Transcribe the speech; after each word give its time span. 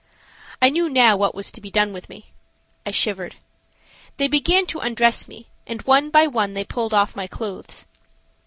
I 0.63 0.71
knew 0.71 0.89
now 0.89 1.15
what 1.15 1.35
was 1.35 1.51
to 1.51 1.61
be 1.61 1.69
done 1.69 1.93
with 1.93 2.09
me. 2.09 2.31
I 2.87 2.89
shivered. 2.89 3.35
They 4.17 4.27
began 4.27 4.65
to 4.65 4.79
undress 4.79 5.27
me, 5.27 5.45
and 5.67 5.83
one 5.83 6.09
by 6.09 6.25
one 6.25 6.55
they 6.55 6.63
pulled 6.65 6.95
off 6.95 7.15
my 7.15 7.27
clothes. 7.27 7.85